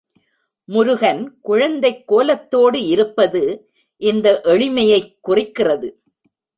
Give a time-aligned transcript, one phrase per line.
[0.65, 3.71] முருகன் குழந்தைக் கோலத்தோடு இருப்பது
[4.01, 6.01] இந்த எளிமையைக் குறிக்கிறது.